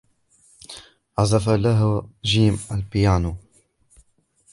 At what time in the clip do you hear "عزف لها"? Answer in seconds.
1.17-2.09